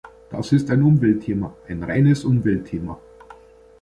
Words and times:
Das 0.31 0.51
ist 0.51 0.71
ein 0.71 0.81
Umweltthema, 0.81 1.55
ein 1.67 1.83
reines 1.83 2.25
Umweltthema. 2.25 2.99